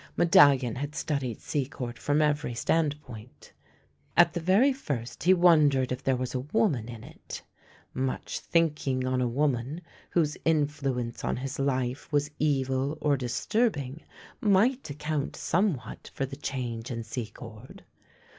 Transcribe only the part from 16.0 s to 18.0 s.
for the change in Secord.